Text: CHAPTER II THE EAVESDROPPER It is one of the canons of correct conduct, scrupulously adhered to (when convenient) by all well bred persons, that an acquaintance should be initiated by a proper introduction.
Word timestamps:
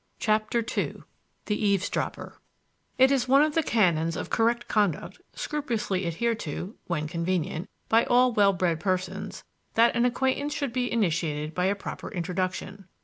CHAPTER 0.17 0.65
II 0.77 1.03
THE 1.45 1.63
EAVESDROPPER 1.63 2.41
It 2.97 3.11
is 3.11 3.27
one 3.27 3.43
of 3.43 3.53
the 3.53 3.61
canons 3.61 4.15
of 4.17 4.31
correct 4.31 4.67
conduct, 4.67 5.21
scrupulously 5.35 6.07
adhered 6.07 6.39
to 6.39 6.75
(when 6.87 7.05
convenient) 7.07 7.69
by 7.87 8.05
all 8.05 8.33
well 8.33 8.51
bred 8.53 8.79
persons, 8.79 9.43
that 9.75 9.95
an 9.95 10.05
acquaintance 10.05 10.55
should 10.55 10.73
be 10.73 10.91
initiated 10.91 11.53
by 11.53 11.65
a 11.65 11.75
proper 11.75 12.09
introduction. 12.09 12.87